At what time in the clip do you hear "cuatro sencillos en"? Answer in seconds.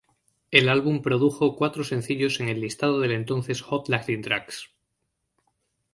1.55-2.49